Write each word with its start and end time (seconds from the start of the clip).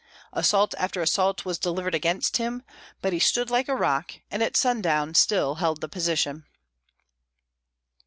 Assault 0.33 0.73
after 0.79 0.99
assault 1.03 1.45
was 1.45 1.59
delivered 1.59 1.93
against 1.93 2.37
him, 2.37 2.63
but 3.03 3.13
he 3.13 3.19
stood 3.19 3.51
like 3.51 3.69
a 3.69 3.75
rock, 3.75 4.15
and 4.31 4.41
at 4.41 4.57
sundown 4.57 5.13
still 5.13 5.53
held 5.61 5.79
the 5.79 5.87
position. 5.87 6.43